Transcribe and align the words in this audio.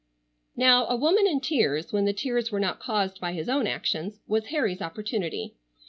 Now 0.55 0.87
a 0.87 0.95
woman 0.95 1.27
in 1.27 1.41
tears, 1.41 1.93
when 1.93 2.05
the 2.05 2.11
tears 2.13 2.51
were 2.51 2.59
not 2.59 2.79
caused 2.79 3.19
by 3.21 3.33
his 3.33 3.47
own 3.47 3.67
actions, 3.67 4.19
was 4.27 4.47
Harry's 4.47 4.81
opportunity. 4.81 5.53